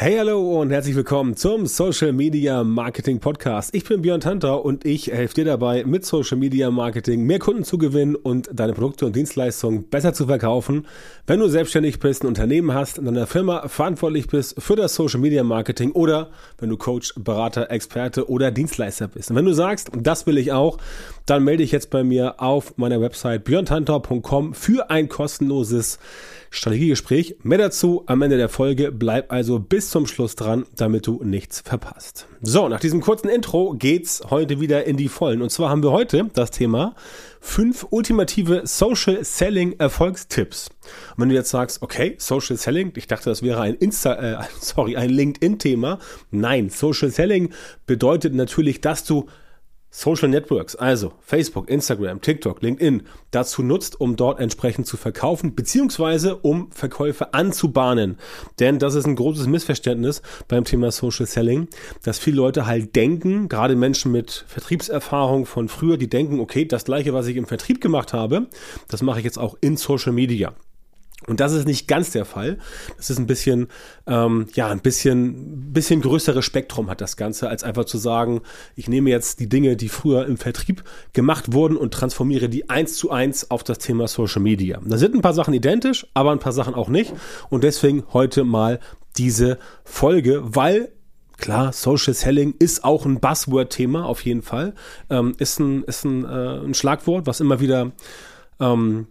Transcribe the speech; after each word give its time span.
Hey, 0.00 0.16
hallo 0.16 0.60
und 0.60 0.70
herzlich 0.70 0.94
willkommen 0.94 1.34
zum 1.34 1.66
Social 1.66 2.12
Media 2.12 2.62
Marketing 2.62 3.18
Podcast. 3.18 3.74
Ich 3.74 3.82
bin 3.82 4.00
Björn 4.00 4.20
Tanter 4.20 4.64
und 4.64 4.84
ich 4.84 5.08
helfe 5.08 5.34
dir 5.34 5.44
dabei, 5.44 5.82
mit 5.82 6.06
Social 6.06 6.38
Media 6.38 6.70
Marketing 6.70 7.24
mehr 7.24 7.40
Kunden 7.40 7.64
zu 7.64 7.78
gewinnen 7.78 8.14
und 8.14 8.48
deine 8.52 8.74
Produkte 8.74 9.06
und 9.06 9.16
Dienstleistungen 9.16 9.88
besser 9.88 10.14
zu 10.14 10.26
verkaufen. 10.26 10.86
Wenn 11.26 11.40
du 11.40 11.48
selbstständig 11.48 11.98
bist, 11.98 12.22
ein 12.22 12.28
Unternehmen 12.28 12.74
hast, 12.74 12.98
in 12.98 13.06
deiner 13.06 13.26
Firma 13.26 13.66
verantwortlich 13.66 14.28
bist 14.28 14.62
für 14.62 14.76
das 14.76 14.94
Social 14.94 15.18
Media 15.18 15.42
Marketing 15.42 15.90
oder 15.90 16.30
wenn 16.58 16.70
du 16.70 16.76
Coach, 16.76 17.14
Berater, 17.16 17.68
Experte 17.72 18.30
oder 18.30 18.52
Dienstleister 18.52 19.08
bist. 19.08 19.30
Und 19.30 19.36
wenn 19.36 19.46
du 19.46 19.52
sagst, 19.52 19.90
das 20.00 20.28
will 20.28 20.38
ich 20.38 20.52
auch, 20.52 20.78
dann 21.26 21.42
melde 21.42 21.64
dich 21.64 21.72
jetzt 21.72 21.90
bei 21.90 22.04
mir 22.04 22.40
auf 22.40 22.78
meiner 22.78 23.00
Website 23.00 23.42
björntanter.com 23.42 24.54
für 24.54 24.90
ein 24.90 25.08
kostenloses 25.08 25.98
Strategiegespräch. 26.50 27.36
Mehr 27.42 27.58
dazu 27.58 28.04
am 28.06 28.22
Ende 28.22 28.36
der 28.36 28.48
Folge. 28.48 28.92
Bleib 28.92 29.32
also 29.32 29.58
bis 29.58 29.87
zum 29.90 30.06
Schluss 30.06 30.36
dran, 30.36 30.66
damit 30.76 31.06
du 31.06 31.22
nichts 31.22 31.60
verpasst. 31.60 32.26
So, 32.40 32.68
nach 32.68 32.80
diesem 32.80 33.00
kurzen 33.00 33.28
Intro 33.28 33.74
geht's 33.74 34.22
heute 34.30 34.60
wieder 34.60 34.84
in 34.84 34.96
die 34.96 35.08
Vollen. 35.08 35.42
Und 35.42 35.50
zwar 35.50 35.70
haben 35.70 35.82
wir 35.82 35.92
heute 35.92 36.30
das 36.34 36.50
Thema 36.50 36.94
fünf 37.40 37.86
ultimative 37.90 38.62
Social 38.64 39.24
Selling 39.24 39.78
Erfolgstipps. 39.78 40.70
Und 41.16 41.22
wenn 41.22 41.28
du 41.28 41.34
jetzt 41.34 41.50
sagst, 41.50 41.82
okay, 41.82 42.16
Social 42.18 42.56
Selling, 42.56 42.92
ich 42.96 43.06
dachte, 43.06 43.30
das 43.30 43.42
wäre 43.42 43.60
ein 43.60 43.74
Insta, 43.74 44.14
äh, 44.14 44.44
sorry, 44.60 44.96
ein 44.96 45.10
LinkedIn-Thema. 45.10 45.98
Nein, 46.30 46.70
Social 46.70 47.10
Selling 47.10 47.52
bedeutet 47.86 48.34
natürlich, 48.34 48.80
dass 48.80 49.04
du 49.04 49.26
Social 49.90 50.28
Networks, 50.28 50.76
also 50.76 51.12
Facebook, 51.20 51.70
Instagram, 51.70 52.20
TikTok, 52.20 52.60
LinkedIn, 52.60 53.04
dazu 53.30 53.62
nutzt, 53.62 54.00
um 54.00 54.16
dort 54.16 54.38
entsprechend 54.38 54.86
zu 54.86 54.96
verkaufen, 54.96 55.54
beziehungsweise 55.54 56.36
um 56.36 56.70
Verkäufe 56.72 57.32
anzubahnen. 57.32 58.18
Denn 58.60 58.78
das 58.78 58.94
ist 58.94 59.06
ein 59.06 59.16
großes 59.16 59.46
Missverständnis 59.46 60.22
beim 60.46 60.64
Thema 60.64 60.92
Social 60.92 61.26
Selling, 61.26 61.68
dass 62.02 62.18
viele 62.18 62.36
Leute 62.36 62.66
halt 62.66 62.94
denken, 62.96 63.48
gerade 63.48 63.76
Menschen 63.76 64.12
mit 64.12 64.44
Vertriebserfahrung 64.46 65.46
von 65.46 65.68
früher, 65.68 65.96
die 65.96 66.10
denken, 66.10 66.38
okay, 66.38 66.66
das 66.66 66.84
gleiche, 66.84 67.14
was 67.14 67.26
ich 67.26 67.36
im 67.36 67.46
Vertrieb 67.46 67.80
gemacht 67.80 68.12
habe, 68.12 68.48
das 68.88 69.02
mache 69.02 69.20
ich 69.20 69.24
jetzt 69.24 69.38
auch 69.38 69.56
in 69.60 69.76
Social 69.76 70.12
Media. 70.12 70.54
Und 71.26 71.40
das 71.40 71.52
ist 71.52 71.66
nicht 71.66 71.88
ganz 71.88 72.12
der 72.12 72.24
Fall. 72.24 72.58
Das 72.96 73.10
ist 73.10 73.18
ein 73.18 73.26
bisschen, 73.26 73.66
ähm, 74.06 74.46
ja, 74.54 74.68
ein 74.68 74.80
bisschen, 74.80 75.72
bisschen 75.72 76.00
größeres 76.00 76.44
Spektrum 76.44 76.88
hat 76.88 77.00
das 77.00 77.16
Ganze, 77.16 77.48
als 77.48 77.64
einfach 77.64 77.86
zu 77.86 77.98
sagen, 77.98 78.40
ich 78.76 78.88
nehme 78.88 79.10
jetzt 79.10 79.40
die 79.40 79.48
Dinge, 79.48 79.76
die 79.76 79.88
früher 79.88 80.26
im 80.26 80.36
Vertrieb 80.36 80.84
gemacht 81.12 81.52
wurden 81.52 81.76
und 81.76 81.92
transformiere 81.92 82.48
die 82.48 82.70
eins 82.70 82.96
zu 82.96 83.10
eins 83.10 83.50
auf 83.50 83.64
das 83.64 83.78
Thema 83.78 84.06
Social 84.06 84.40
Media. 84.40 84.80
Da 84.84 84.96
sind 84.96 85.14
ein 85.14 85.20
paar 85.20 85.34
Sachen 85.34 85.54
identisch, 85.54 86.06
aber 86.14 86.30
ein 86.30 86.38
paar 86.38 86.52
Sachen 86.52 86.74
auch 86.74 86.88
nicht. 86.88 87.12
Und 87.50 87.64
deswegen 87.64 88.04
heute 88.12 88.44
mal 88.44 88.78
diese 89.16 89.58
Folge, 89.84 90.42
weil 90.44 90.92
Klar, 91.40 91.72
Social 91.72 92.14
Selling 92.14 92.56
ist 92.58 92.82
auch 92.82 93.06
ein 93.06 93.20
Buzzword-Thema 93.20 94.04
auf 94.04 94.24
jeden 94.24 94.42
Fall. 94.42 94.74
Ähm, 95.08 95.36
ist 95.38 95.60
ein, 95.60 95.84
ist 95.84 96.04
ein, 96.04 96.24
äh, 96.24 96.58
ein 96.64 96.74
Schlagwort, 96.74 97.28
was 97.28 97.38
immer 97.38 97.60
wieder 97.60 97.92
ähm, 98.58 99.06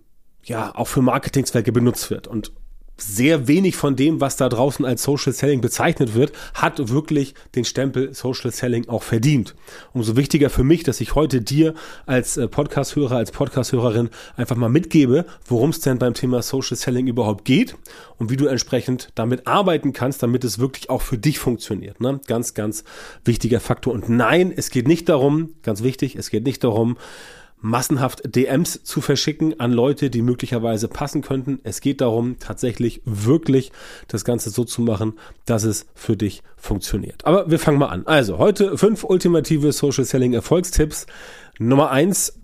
ja 0.48 0.73
auch 0.76 0.88
für 0.88 1.02
Marketingzwecke 1.02 1.72
benutzt 1.72 2.09
wird. 2.09 2.28
Und 2.28 2.52
sehr 2.98 3.48
wenig 3.48 3.76
von 3.76 3.95
dem, 3.95 4.22
was 4.22 4.38
da 4.38 4.50
draußen 4.50 4.84
als 4.84 5.04
Social 5.04 5.31
Selling 5.31 5.62
bezeichnet 5.62 6.16
wird, 6.16 6.31
hat 6.56 6.89
wirklich 6.89 7.36
den 7.56 7.64
Stempel 7.64 8.14
Social 8.14 8.52
Selling 8.52 8.89
auch 8.89 9.04
verdient. 9.04 9.56
Umso 9.94 10.17
wichtiger 10.17 10.50
für 10.50 10.64
mich, 10.64 10.84
dass 10.84 11.00
ich 11.00 11.16
heute 11.16 11.42
dir 11.42 11.76
als 12.06 12.38
äh, 12.38 12.48
Podcast-Hörer, 12.48 13.17
als 13.17 13.31
Podcast-Hörerin 13.31 14.09
einfach 14.36 14.56
mal 14.56 14.70
mitgebe, 14.70 15.26
worum 15.45 15.70
es 15.70 15.80
denn 15.80 16.00
beim 16.00 16.16
Thema 16.16 16.42
Social 16.42 16.76
Selling 16.76 17.08
überhaupt 17.08 17.45
geht 17.45 17.76
und 18.17 18.32
wie 18.32 18.38
du 18.38 18.48
entsprechend 18.48 19.09
damit 19.16 19.45
arbeiten 19.45 19.94
kannst, 19.94 20.23
damit 20.23 20.44
es 20.44 20.58
wirklich 20.58 20.89
auch 20.89 21.04
für 21.04 21.17
dich 21.17 21.38
funktioniert. 21.38 22.02
Ne? 22.02 22.20
Ganz, 22.26 22.56
ganz 22.56 22.84
wichtiger 23.23 23.59
Faktor. 23.59 23.94
Und 23.94 24.09
nein, 24.09 24.52
es 24.56 24.72
geht 24.72 24.88
nicht 24.88 25.08
darum, 25.08 25.52
ganz 25.61 25.84
wichtig, 25.84 26.16
es 26.16 26.32
geht 26.32 26.45
nicht 26.45 26.64
darum, 26.64 26.98
massenhaft 27.60 28.22
DMs 28.36 28.84
zu 28.84 29.02
verschicken 29.02 29.60
an 29.60 29.72
Leute, 29.72 30.10
die 30.10 30.22
möglicherweise 30.22 30.88
passen 30.88 31.22
könnten. 31.22 31.60
Es 31.64 31.82
geht 31.82 32.02
darum, 32.02 32.38
tatsächlich 32.40 33.02
wirklich 33.06 33.72
das 34.08 34.23
Ganze 34.26 34.50
so 34.50 34.64
zu 34.64 34.82
machen, 34.82 35.14
dass 35.45 35.64
es 35.64 35.88
für 35.96 36.16
dich 36.16 36.44
funktioniert. 36.56 37.26
Aber 37.26 37.50
wir 37.50 37.60
fangen 37.60 37.80
mal 37.80 37.88
an. 37.88 38.06
Also 38.06 38.38
heute 38.38 38.78
fünf 38.78 39.04
ultimative 39.04 39.72
Social 39.72 40.06
Selling 40.06 40.34
Erfolgstipps. 40.34 41.08
Nummer 41.60 41.90
eins, 41.90 42.40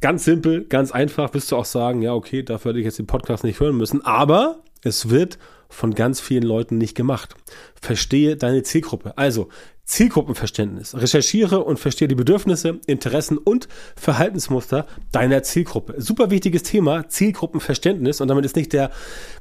ganz 0.00 0.24
simpel, 0.24 0.64
ganz 0.64 0.92
einfach, 0.92 1.34
wirst 1.34 1.52
du 1.52 1.56
auch 1.56 1.64
sagen, 1.64 2.02
ja, 2.02 2.14
okay, 2.14 2.42
dafür 2.42 2.70
hätte 2.70 2.80
ich 2.80 2.86
jetzt 2.86 2.98
den 2.98 3.06
Podcast 3.06 3.44
nicht 3.44 3.60
hören 3.60 3.76
müssen. 3.76 4.04
Aber 4.04 4.62
es 4.84 5.10
wird 5.10 5.38
von 5.68 5.94
ganz 5.94 6.20
vielen 6.20 6.44
Leuten 6.44 6.78
nicht 6.78 6.94
gemacht. 6.94 7.34
Verstehe 7.80 8.36
deine 8.36 8.62
Zielgruppe. 8.62 9.18
Also 9.18 9.48
Zielgruppenverständnis. 9.84 10.96
Recherchiere 10.96 11.62
und 11.62 11.78
verstehe 11.78 12.08
die 12.08 12.14
Bedürfnisse, 12.14 12.80
Interessen 12.86 13.36
und 13.36 13.68
Verhaltensmuster 13.96 14.86
deiner 15.12 15.42
Zielgruppe. 15.42 16.00
Super 16.00 16.30
wichtiges 16.30 16.62
Thema, 16.62 17.08
Zielgruppenverständnis. 17.08 18.20
Und 18.20 18.28
damit 18.28 18.46
ist 18.46 18.56
nicht 18.56 18.72
der 18.72 18.90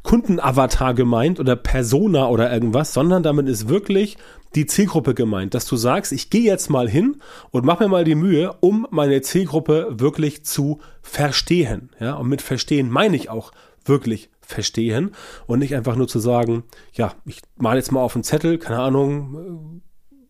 Kundenavatar 0.01 0.95
gemeint 0.95 1.39
oder 1.39 1.55
Persona 1.55 2.27
oder 2.27 2.51
irgendwas, 2.51 2.93
sondern 2.93 3.23
damit 3.23 3.47
ist 3.47 3.69
wirklich 3.69 4.17
die 4.55 4.65
Zielgruppe 4.65 5.13
gemeint, 5.13 5.53
dass 5.53 5.65
du 5.65 5.77
sagst, 5.77 6.11
ich 6.11 6.29
gehe 6.29 6.43
jetzt 6.43 6.69
mal 6.69 6.89
hin 6.89 7.21
und 7.51 7.65
mache 7.65 7.83
mir 7.83 7.89
mal 7.89 8.03
die 8.03 8.15
Mühe, 8.15 8.53
um 8.59 8.85
meine 8.91 9.21
Zielgruppe 9.21 9.87
wirklich 9.91 10.43
zu 10.45 10.79
verstehen. 11.01 11.89
Ja, 11.99 12.15
und 12.15 12.27
mit 12.27 12.41
verstehen 12.41 12.89
meine 12.89 13.15
ich 13.15 13.29
auch 13.29 13.51
wirklich 13.85 14.29
verstehen 14.45 15.11
und 15.47 15.59
nicht 15.59 15.75
einfach 15.75 15.95
nur 15.95 16.07
zu 16.07 16.19
sagen, 16.19 16.63
ja, 16.93 17.13
ich 17.25 17.41
mal 17.57 17.77
jetzt 17.77 17.91
mal 17.91 18.01
auf 18.01 18.15
einen 18.15 18.23
Zettel, 18.23 18.57
keine 18.57 18.79
Ahnung, 18.79 19.81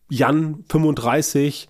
Jan 0.10 0.64
35, 0.70 1.70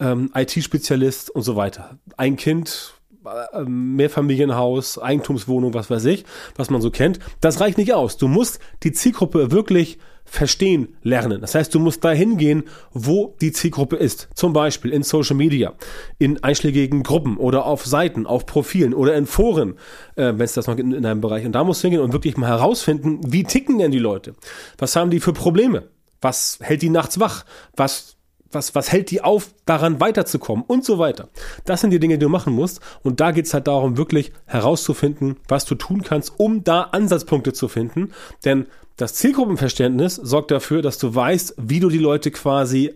ähm, 0.00 0.30
IT-Spezialist 0.34 1.30
und 1.30 1.42
so 1.42 1.56
weiter. 1.56 1.98
Ein 2.16 2.36
Kind, 2.36 2.94
äh, 3.24 3.62
Mehrfamilienhaus, 3.64 4.98
Eigentumswohnung, 4.98 5.74
was 5.74 5.90
weiß 5.90 6.04
ich, 6.06 6.24
was 6.56 6.70
man 6.70 6.80
so 6.80 6.90
kennt. 6.90 7.20
Das 7.40 7.60
reicht 7.60 7.78
nicht 7.78 7.92
aus. 7.92 8.16
Du 8.16 8.28
musst 8.28 8.58
die 8.82 8.92
Zielgruppe 8.92 9.50
wirklich 9.50 9.98
verstehen 10.24 10.96
lernen. 11.02 11.40
Das 11.40 11.54
heißt, 11.54 11.74
du 11.74 11.78
musst 11.78 12.04
dahin 12.04 12.38
gehen, 12.38 12.64
wo 12.92 13.36
die 13.40 13.52
Zielgruppe 13.52 13.96
ist. 13.96 14.28
Zum 14.34 14.52
Beispiel 14.52 14.92
in 14.92 15.02
Social 15.02 15.36
Media, 15.36 15.74
in 16.18 16.42
einschlägigen 16.42 17.02
Gruppen 17.02 17.36
oder 17.36 17.66
auf 17.66 17.84
Seiten, 17.84 18.26
auf 18.26 18.46
Profilen 18.46 18.94
oder 18.94 19.14
in 19.14 19.26
Foren, 19.26 19.74
äh, 20.16 20.32
wenn 20.34 20.40
es 20.40 20.54
das 20.54 20.66
noch 20.66 20.76
in, 20.76 20.92
in 20.92 21.06
einem 21.06 21.20
Bereich. 21.20 21.44
Und 21.46 21.52
da 21.52 21.62
musst 21.64 21.82
du 21.82 21.88
hingehen 21.88 22.02
und 22.02 22.12
wirklich 22.12 22.36
mal 22.36 22.48
herausfinden, 22.48 23.20
wie 23.24 23.44
ticken 23.44 23.78
denn 23.78 23.90
die 23.90 23.98
Leute? 23.98 24.34
Was 24.78 24.96
haben 24.96 25.10
die 25.10 25.20
für 25.20 25.32
Probleme? 25.32 25.84
Was 26.20 26.58
hält 26.62 26.82
die 26.82 26.90
nachts 26.90 27.20
wach? 27.20 27.44
Was 27.76 28.13
was, 28.54 28.74
was 28.74 28.92
hält 28.92 29.10
die 29.10 29.22
auf, 29.22 29.50
daran 29.66 30.00
weiterzukommen 30.00 30.64
und 30.66 30.84
so 30.84 30.98
weiter. 30.98 31.28
Das 31.64 31.80
sind 31.80 31.90
die 31.90 31.98
Dinge, 31.98 32.18
die 32.18 32.24
du 32.24 32.28
machen 32.28 32.52
musst. 32.52 32.80
Und 33.02 33.20
da 33.20 33.30
geht 33.30 33.46
es 33.46 33.54
halt 33.54 33.66
darum, 33.66 33.96
wirklich 33.96 34.32
herauszufinden, 34.46 35.36
was 35.48 35.64
du 35.64 35.74
tun 35.74 36.02
kannst, 36.02 36.34
um 36.38 36.64
da 36.64 36.82
Ansatzpunkte 36.82 37.52
zu 37.52 37.68
finden. 37.68 38.12
Denn 38.44 38.66
das 38.96 39.14
Zielgruppenverständnis 39.14 40.14
sorgt 40.16 40.50
dafür, 40.50 40.80
dass 40.80 40.98
du 40.98 41.14
weißt, 41.14 41.54
wie 41.58 41.80
du 41.80 41.88
die 41.88 41.98
Leute 41.98 42.30
quasi, 42.30 42.94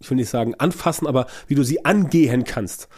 ich 0.00 0.10
will 0.10 0.16
nicht 0.16 0.30
sagen 0.30 0.54
anfassen, 0.56 1.06
aber 1.06 1.26
wie 1.46 1.54
du 1.54 1.62
sie 1.62 1.84
angehen 1.84 2.44
kannst. 2.44 2.88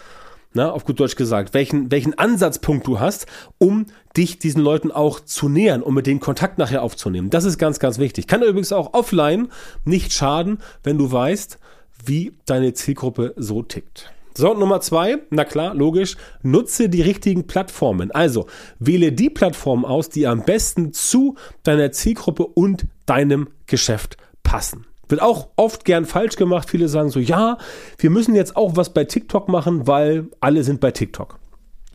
Na, 0.54 0.70
auf 0.70 0.86
gut 0.86 0.98
Deutsch 0.98 1.16
gesagt, 1.16 1.52
welchen, 1.52 1.90
welchen 1.90 2.16
Ansatzpunkt 2.16 2.86
du 2.86 2.98
hast, 2.98 3.26
um 3.58 3.84
dich 4.16 4.38
diesen 4.38 4.62
Leuten 4.62 4.90
auch 4.90 5.20
zu 5.20 5.50
nähern, 5.50 5.82
um 5.82 5.92
mit 5.94 6.06
denen 6.06 6.20
Kontakt 6.20 6.56
nachher 6.56 6.82
aufzunehmen. 6.82 7.28
Das 7.28 7.44
ist 7.44 7.58
ganz, 7.58 7.78
ganz 7.78 7.98
wichtig. 7.98 8.26
Kann 8.26 8.42
übrigens 8.42 8.72
auch 8.72 8.94
offline 8.94 9.48
nicht 9.84 10.12
schaden, 10.14 10.58
wenn 10.82 10.96
du 10.96 11.12
weißt, 11.12 11.58
wie 12.04 12.32
deine 12.46 12.72
Zielgruppe 12.72 13.34
so 13.36 13.62
tickt. 13.62 14.12
So, 14.38 14.54
Nummer 14.54 14.80
zwei, 14.80 15.18
na 15.30 15.44
klar, 15.44 15.74
logisch, 15.74 16.16
nutze 16.42 16.88
die 16.88 17.02
richtigen 17.02 17.48
Plattformen. 17.48 18.12
Also 18.12 18.46
wähle 18.78 19.10
die 19.10 19.30
Plattformen 19.30 19.84
aus, 19.84 20.10
die 20.10 20.28
am 20.28 20.44
besten 20.44 20.92
zu 20.92 21.34
deiner 21.64 21.90
Zielgruppe 21.90 22.46
und 22.46 22.86
deinem 23.04 23.48
Geschäft 23.66 24.16
passen. 24.44 24.86
Wird 25.08 25.22
auch 25.22 25.48
oft 25.56 25.84
gern 25.84 26.04
falsch 26.04 26.36
gemacht. 26.36 26.70
Viele 26.70 26.88
sagen 26.88 27.10
so, 27.10 27.18
ja, 27.18 27.58
wir 27.96 28.10
müssen 28.10 28.36
jetzt 28.36 28.56
auch 28.56 28.76
was 28.76 28.94
bei 28.94 29.04
TikTok 29.04 29.48
machen, 29.48 29.86
weil 29.88 30.28
alle 30.38 30.62
sind 30.62 30.80
bei 30.80 30.92
TikTok. 30.92 31.38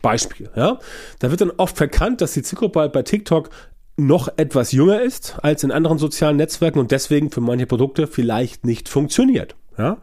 Beispiel, 0.02 0.50
ja. 0.54 0.78
Da 1.20 1.30
wird 1.30 1.40
dann 1.40 1.52
oft 1.56 1.78
verkannt, 1.78 2.20
dass 2.20 2.34
die 2.34 2.42
Zielgruppe 2.42 2.80
halt 2.80 2.92
bei 2.92 3.02
TikTok 3.02 3.48
noch 3.96 4.28
etwas 4.36 4.72
jünger 4.72 5.00
ist 5.00 5.36
als 5.42 5.64
in 5.64 5.70
anderen 5.70 5.98
sozialen 5.98 6.36
Netzwerken 6.36 6.78
und 6.78 6.90
deswegen 6.90 7.30
für 7.30 7.40
manche 7.40 7.66
Produkte 7.66 8.06
vielleicht 8.06 8.66
nicht 8.66 8.88
funktioniert. 8.88 9.54
Ja, 9.76 9.98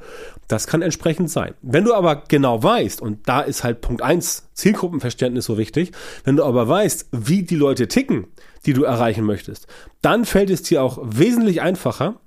das 0.47 0.67
kann 0.67 0.81
entsprechend 0.81 1.29
sein. 1.29 1.53
Wenn 1.61 1.85
du 1.85 1.93
aber 1.93 2.23
genau 2.27 2.61
weißt, 2.61 3.01
und 3.01 3.27
da 3.29 3.41
ist 3.41 3.63
halt 3.63 3.79
Punkt 3.79 4.01
eins 4.01 4.49
Zielgruppenverständnis 4.53 5.45
so 5.45 5.57
wichtig, 5.57 5.91
wenn 6.25 6.35
du 6.35 6.43
aber 6.43 6.67
weißt, 6.67 7.07
wie 7.11 7.43
die 7.43 7.55
Leute 7.55 7.87
ticken, 7.87 8.27
die 8.65 8.73
du 8.73 8.83
erreichen 8.83 9.25
möchtest, 9.25 9.67
dann 10.01 10.25
fällt 10.25 10.49
es 10.49 10.61
dir 10.61 10.83
auch 10.83 10.99
wesentlich 11.01 11.61
einfacher, 11.61 12.19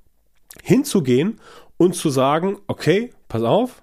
hinzugehen 0.62 1.38
und 1.76 1.94
zu 1.94 2.08
sagen, 2.08 2.58
okay, 2.66 3.12
pass 3.28 3.42
auf, 3.42 3.82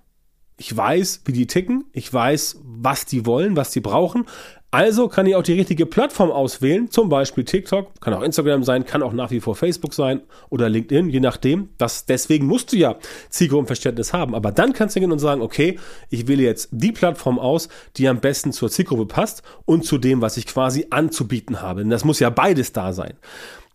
ich 0.57 0.75
weiß, 0.75 1.22
wie 1.25 1.34
die 1.34 1.48
ticken, 1.48 1.86
ich 1.92 2.12
weiß, 2.12 2.62
was 2.64 3.06
die 3.06 3.25
wollen, 3.25 3.56
was 3.56 3.72
die 3.72 3.80
brauchen, 3.80 4.25
Also 4.73 5.09
kann 5.09 5.25
ich 5.25 5.35
auch 5.35 5.44
die 5.44 5.51
richtige 5.51 5.85
Plattform 5.85 6.31
auswählen, 6.31 6.89
zum 6.89 7.09
Beispiel 7.09 7.44
TikTok, 7.44 8.00
kann 8.00 8.13
auch 8.13 8.21
Instagram 8.21 8.63
sein, 8.63 8.85
kann 8.85 9.03
auch 9.03 9.12
nach 9.12 9.29
wie 9.29 9.41
vor 9.41 9.53
Facebook 9.53 9.94
sein 9.94 10.21
oder 10.50 10.69
LinkedIn, 10.69 11.09
je 11.09 11.19
nachdem. 11.19 11.68
Das, 11.77 12.06
deswegen 12.06 12.45
musst 12.45 12.71
du 12.71 12.77
ja 12.77 12.95
Zielgruppenverständnis 13.29 14.13
haben. 14.13 14.33
Aber 14.33 14.53
dann 14.53 14.71
kannst 14.71 14.95
du 14.95 15.01
gehen 15.01 15.12
und 15.12 15.19
sagen, 15.19 15.41
okay, 15.41 15.77
ich 16.09 16.29
wähle 16.29 16.44
jetzt 16.44 16.69
die 16.71 16.94
Plattform 16.94 17.38
aus, 17.38 17.68
die 17.97 18.07
am 18.07 18.21
besten 18.21 18.53
zur 18.53 18.71
Zielgruppe 18.71 19.07
passt 19.07 19.44
und 19.65 19.85
zu 19.85 19.97
dem, 19.97 20.21
was 20.21 20.38
ich 20.38 20.47
quasi 20.47 20.88
anzubieten 20.89 21.62
habe. 21.62 21.81
Denn 21.81 21.89
das 21.89 22.06
muss 22.06 22.21
ja 22.21 22.29
beides 22.29 22.71
da 22.71 22.94
sein. 22.94 23.15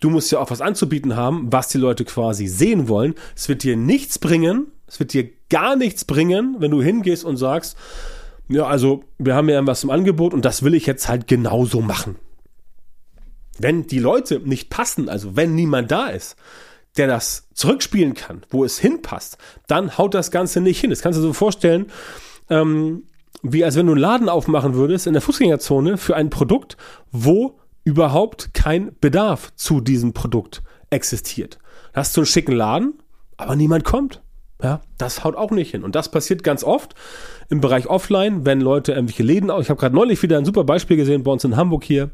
Du 0.00 0.08
musst 0.08 0.32
ja 0.32 0.38
auch 0.38 0.50
was 0.50 0.62
anzubieten 0.62 1.14
haben, 1.14 1.52
was 1.52 1.68
die 1.68 1.78
Leute 1.78 2.06
quasi 2.06 2.46
sehen 2.46 2.88
wollen. 2.88 3.14
Es 3.34 3.50
wird 3.50 3.64
dir 3.64 3.76
nichts 3.76 4.18
bringen, 4.18 4.68
es 4.86 4.98
wird 4.98 5.12
dir 5.12 5.28
gar 5.50 5.76
nichts 5.76 6.06
bringen, 6.06 6.56
wenn 6.58 6.70
du 6.70 6.80
hingehst 6.80 7.24
und 7.24 7.36
sagst, 7.36 7.76
ja, 8.48 8.66
also 8.66 9.04
wir 9.18 9.34
haben 9.34 9.48
ja 9.48 9.66
was 9.66 9.84
im 9.84 9.90
Angebot 9.90 10.34
und 10.34 10.44
das 10.44 10.62
will 10.62 10.74
ich 10.74 10.86
jetzt 10.86 11.08
halt 11.08 11.26
genauso 11.26 11.80
machen. 11.80 12.16
Wenn 13.58 13.86
die 13.86 13.98
Leute 13.98 14.40
nicht 14.40 14.70
passen, 14.70 15.08
also 15.08 15.36
wenn 15.36 15.54
niemand 15.54 15.90
da 15.90 16.08
ist, 16.08 16.36
der 16.96 17.06
das 17.06 17.48
zurückspielen 17.54 18.14
kann, 18.14 18.42
wo 18.50 18.64
es 18.64 18.78
hinpasst, 18.78 19.38
dann 19.66 19.98
haut 19.98 20.14
das 20.14 20.30
Ganze 20.30 20.60
nicht 20.60 20.80
hin. 20.80 20.90
Das 20.90 21.02
kannst 21.02 21.18
du 21.18 21.22
dir 21.22 21.28
so 21.28 21.32
vorstellen, 21.32 21.86
ähm, 22.48 23.04
wie 23.42 23.64
als 23.64 23.76
wenn 23.76 23.86
du 23.86 23.92
einen 23.92 24.00
Laden 24.00 24.28
aufmachen 24.28 24.74
würdest 24.74 25.06
in 25.06 25.12
der 25.12 25.22
Fußgängerzone 25.22 25.98
für 25.98 26.16
ein 26.16 26.30
Produkt, 26.30 26.76
wo 27.10 27.58
überhaupt 27.84 28.54
kein 28.54 28.96
Bedarf 29.00 29.54
zu 29.54 29.80
diesem 29.80 30.12
Produkt 30.12 30.62
existiert. 30.90 31.58
Da 31.92 32.00
hast 32.00 32.16
du 32.16 32.22
einen 32.22 32.26
schicken 32.26 32.52
Laden, 32.52 32.94
aber 33.36 33.56
niemand 33.56 33.84
kommt. 33.84 34.22
Ja, 34.62 34.80
das 34.96 35.22
haut 35.22 35.36
auch 35.36 35.50
nicht 35.50 35.72
hin. 35.72 35.84
Und 35.84 35.94
das 35.94 36.10
passiert 36.10 36.42
ganz 36.42 36.64
oft 36.64 36.94
im 37.48 37.60
Bereich 37.60 37.88
Offline, 37.88 38.46
wenn 38.46 38.60
Leute 38.60 38.92
irgendwelche 38.92 39.22
Läden, 39.22 39.50
ich 39.60 39.68
habe 39.68 39.78
gerade 39.78 39.94
neulich 39.94 40.22
wieder 40.22 40.38
ein 40.38 40.44
super 40.44 40.64
Beispiel 40.64 40.96
gesehen 40.96 41.22
bei 41.22 41.30
uns 41.30 41.44
in 41.44 41.56
Hamburg 41.56 41.84
hier, 41.84 42.10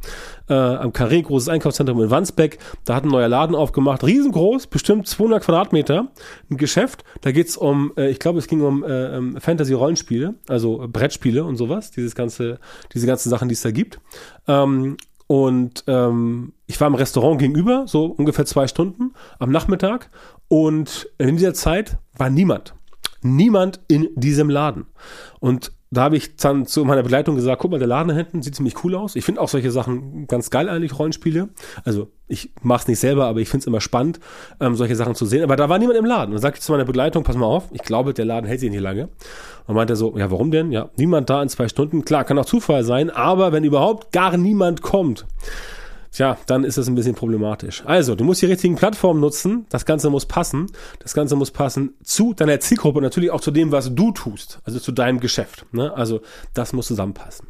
äh, 0.49 0.55
am 0.55 0.91
Carré, 0.91 1.23
großes 1.23 1.49
Einkaufszentrum 1.49 2.03
in 2.03 2.11
Wandsbeck, 2.11 2.59
da 2.85 2.97
hat 2.97 3.05
ein 3.05 3.11
neuer 3.11 3.29
Laden 3.29 3.55
aufgemacht, 3.55 4.05
riesengroß, 4.05 4.67
bestimmt 4.67 5.07
200 5.07 5.45
Quadratmeter, 5.45 6.09
ein 6.51 6.57
Geschäft, 6.57 7.05
da 7.21 7.31
geht's 7.33 7.57
um, 7.57 7.93
äh, 7.97 8.11
ich 8.11 8.19
glaube 8.19 8.41
es 8.41 8.49
ging 8.49 8.61
um 8.61 8.85
äh, 8.85 9.17
ähm, 9.17 9.37
Fantasy-Rollenspiele, 9.41 10.35
also 10.49 10.87
Brettspiele 10.87 11.45
und 11.45 11.57
sowas, 11.57 11.93
dieses 11.93 12.15
ganze, 12.15 12.59
diese 12.93 13.07
ganzen 13.07 13.31
Sachen, 13.31 13.49
die 13.49 13.55
es 13.55 13.63
da 13.63 13.71
gibt. 13.71 14.01
Ähm, 14.49 14.97
und 15.33 15.85
ähm, 15.87 16.53
ich 16.67 16.79
war 16.79 16.89
im 16.89 16.95
Restaurant 16.95 17.41
gegenüber, 17.41 17.85
so 17.87 18.05
ungefähr 18.05 18.45
zwei 18.45 18.69
Stunden 18.69 19.15
am 19.39 19.51
Nachmittag. 19.51 20.11
Und 20.49 21.09
in 21.17 21.39
dieser 21.39 21.55
Zeit 21.55 21.97
war 22.19 22.29
niemand. 22.29 22.75
Niemand 23.23 23.81
in 23.89 24.11
diesem 24.15 24.51
Laden. 24.51 24.85
Und 25.41 25.73
da 25.91 26.03
habe 26.03 26.19
ich 26.19 26.37
dann 26.37 26.67
zu 26.67 26.85
meiner 26.85 27.03
Begleitung 27.03 27.35
gesagt, 27.37 27.63
guck 27.63 27.71
mal, 27.71 27.79
der 27.79 27.89
Laden 27.89 28.09
da 28.09 28.15
hinten 28.15 28.43
sieht 28.43 28.57
ziemlich 28.57 28.85
cool 28.85 28.95
aus. 28.95 29.17
Ich 29.17 29.25
finde 29.25 29.41
auch 29.41 29.49
solche 29.49 29.71
Sachen 29.71 30.27
ganz 30.27 30.51
geil 30.51 30.69
eigentlich, 30.69 30.99
Rollenspiele. 30.99 31.49
Also 31.83 32.11
ich 32.29 32.53
mache 32.61 32.83
es 32.83 32.89
nicht 32.89 32.99
selber, 32.99 33.25
aber 33.25 33.41
ich 33.41 33.49
finde 33.49 33.63
es 33.63 33.67
immer 33.67 33.81
spannend, 33.81 34.21
ähm, 34.61 34.75
solche 34.75 34.97
Sachen 34.97 35.15
zu 35.15 35.25
sehen. 35.25 35.45
Aber 35.45 35.57
da 35.57 35.71
war 35.71 35.79
niemand 35.79 35.99
im 35.99 36.05
Laden. 36.05 36.27
Und 36.27 36.33
dann 36.33 36.43
sagte 36.43 36.59
ich 36.59 36.65
zu 36.65 36.73
meiner 36.73 36.85
Begleitung, 36.85 37.25
pass 37.25 37.37
mal 37.37 37.47
auf, 37.47 37.69
ich 37.73 37.83
glaube, 37.83 38.13
der 38.13 38.27
Laden 38.27 38.47
hält 38.47 38.61
sich 38.61 38.71
nicht 38.71 38.81
lange. 38.81 39.09
Und 39.67 39.77
meinte 39.77 39.97
so, 39.97 40.17
ja, 40.17 40.31
warum 40.31 40.51
denn? 40.51 40.73
Ja, 40.73 40.91
niemand 40.97 41.31
da 41.31 41.43
in 41.43 41.49
zwei 41.49 41.69
Stunden. 41.69 42.05
Klar, 42.05 42.25
kann 42.25 42.39
auch 42.39 42.45
Zufall 42.45 42.85
sein, 42.85 43.11
aber 43.11 43.53
wenn 43.53 43.65
überhaupt 43.65 44.13
gar 44.13 44.37
niemand 44.37 44.83
kommt, 44.83 45.27
Tja, 46.13 46.37
dann 46.45 46.63
ist 46.65 46.77
es 46.77 46.89
ein 46.89 46.95
bisschen 46.95 47.15
problematisch. 47.15 47.83
Also, 47.87 48.15
du 48.15 48.23
musst 48.23 48.43
die 48.43 48.47
richtigen 48.47 48.77
Plattformen 48.77 49.19
nutzen. 49.19 49.65
Das 49.71 49.87
Ganze 49.87 50.11
muss 50.11 50.27
passen. 50.27 50.67
Das 50.99 51.15
Ganze 51.15 51.37
muss 51.37 51.51
passen 51.51 51.95
zu 52.05 52.35
deiner 52.35 52.61
Zielgruppe 52.61 52.99
und 52.99 53.05
natürlich 53.05 53.31
auch 53.31 53.41
zu 53.41 53.51
dem, 53.51 53.73
was 53.73 53.95
du 53.95 54.13
tust. 54.13 54.61
Also 54.65 54.79
zu 54.79 54.93
deinem 54.93 55.21
Geschäft. 55.21 55.65
Ne? 55.73 55.91
Also, 55.97 56.21
das 56.53 56.75
muss 56.75 56.89
zusammenpassen. 56.89 57.49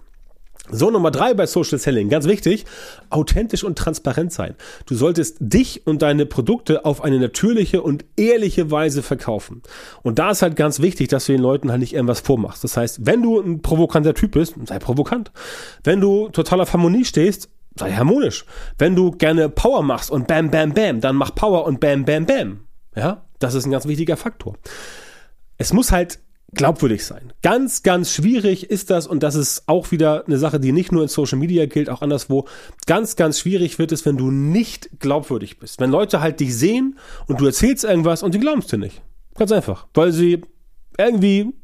So, 0.70 0.90
Nummer 0.90 1.10
drei 1.10 1.34
bei 1.34 1.46
Social 1.46 1.78
Selling, 1.78 2.08
ganz 2.08 2.26
wichtig, 2.26 2.64
authentisch 3.10 3.64
und 3.64 3.76
transparent 3.76 4.32
sein. 4.32 4.54
Du 4.86 4.94
solltest 4.94 5.38
dich 5.40 5.86
und 5.86 6.02
deine 6.02 6.24
Produkte 6.24 6.84
auf 6.84 7.02
eine 7.02 7.18
natürliche 7.18 7.82
und 7.82 8.04
ehrliche 8.16 8.70
Weise 8.70 9.02
verkaufen. 9.02 9.62
Und 10.02 10.20
da 10.20 10.30
ist 10.30 10.40
halt 10.40 10.54
ganz 10.54 10.80
wichtig, 10.80 11.08
dass 11.08 11.26
du 11.26 11.32
den 11.32 11.42
Leuten 11.42 11.70
halt 11.70 11.80
nicht 11.80 11.94
irgendwas 11.94 12.20
vormachst. 12.20 12.62
Das 12.62 12.76
heißt, 12.76 13.04
wenn 13.04 13.22
du 13.22 13.40
ein 13.40 13.60
provokanter 13.60 14.14
Typ 14.14 14.32
bist, 14.32 14.54
sei 14.66 14.78
provokant. 14.78 15.32
Wenn 15.82 16.00
du 16.00 16.28
total 16.28 16.60
auf 16.60 16.72
Harmonie 16.72 17.04
stehst, 17.04 17.50
sei 17.76 17.92
harmonisch. 17.92 18.44
Wenn 18.78 18.94
du 18.94 19.10
gerne 19.10 19.48
Power 19.48 19.82
machst 19.82 20.12
und 20.12 20.28
bam, 20.28 20.50
bam, 20.50 20.74
bam, 20.74 21.00
dann 21.00 21.16
mach 21.16 21.34
Power 21.34 21.64
und 21.64 21.80
bam, 21.80 22.04
bam, 22.04 22.24
bam. 22.24 22.60
Ja, 22.94 23.24
das 23.40 23.54
ist 23.54 23.66
ein 23.66 23.72
ganz 23.72 23.86
wichtiger 23.86 24.16
Faktor. 24.16 24.56
Es 25.58 25.72
muss 25.72 25.90
halt 25.90 26.20
glaubwürdig 26.54 27.04
sein. 27.04 27.32
Ganz, 27.42 27.82
ganz 27.82 28.12
schwierig 28.12 28.70
ist 28.70 28.90
das 28.90 29.06
und 29.06 29.22
das 29.22 29.34
ist 29.34 29.64
auch 29.66 29.90
wieder 29.90 30.26
eine 30.26 30.38
Sache, 30.38 30.60
die 30.60 30.72
nicht 30.72 30.92
nur 30.92 31.02
in 31.02 31.08
Social 31.08 31.38
Media 31.38 31.66
gilt, 31.66 31.88
auch 31.88 32.02
anderswo. 32.02 32.46
Ganz, 32.86 33.16
ganz 33.16 33.40
schwierig 33.40 33.78
wird 33.78 33.92
es, 33.92 34.04
wenn 34.04 34.16
du 34.16 34.30
nicht 34.30 35.00
glaubwürdig 35.00 35.58
bist. 35.58 35.80
Wenn 35.80 35.90
Leute 35.90 36.20
halt 36.20 36.40
dich 36.40 36.56
sehen 36.56 36.98
und 37.26 37.40
du 37.40 37.46
erzählst 37.46 37.84
irgendwas 37.84 38.22
und 38.22 38.32
sie 38.32 38.40
glauben 38.40 38.60
es 38.60 38.66
dir 38.66 38.78
nicht. 38.78 39.02
Ganz 39.34 39.50
einfach. 39.50 39.86
Weil 39.94 40.12
sie 40.12 40.42
irgendwie 40.98 41.54